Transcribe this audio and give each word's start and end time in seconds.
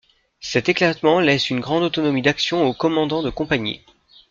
Cet 0.39 0.67
éclatement 0.67 1.19
laisse 1.19 1.51
une 1.51 1.59
grande 1.59 1.83
autonomie 1.83 2.23
d’action 2.23 2.65
aux 2.65 2.73
commandants 2.73 3.21
de 3.21 3.29
compagnie. 3.29 3.81